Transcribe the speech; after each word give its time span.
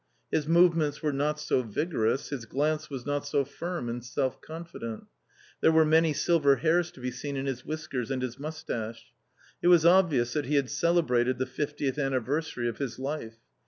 His 0.31 0.47
movements 0.47 1.03
were 1.03 1.13
not 1.13 1.39
so 1.39 1.61
vigorous, 1.61 2.29
his 2.29 2.45
glance 2.47 2.89
was 2.89 3.05
not 3.05 3.27
so 3.27 3.45
firm 3.45 3.87
and 3.87 4.03
self 4.03 4.41
confident. 4.41 5.05
There 5.61 5.71
were 5.71 5.85
many 5.85 6.11
silver 6.11 6.55
hairs 6.55 6.89
to 6.93 6.99
be 6.99 7.11
seen 7.11 7.37
in 7.37 7.45
his 7.45 7.63
whiskers 7.63 8.09
and 8.09 8.23
his 8.23 8.39
moustache. 8.39 9.13
It 9.61 9.67
was 9.67 9.85
obvious 9.85 10.33
that 10.33 10.45
he 10.47 10.55
had 10.55 10.71
celebrated 10.71 11.37
the 11.37 11.45
fiftiejthjmmversary 11.45 12.67
of 12.67 12.79
his 12.79 12.97
life. 12.97 13.37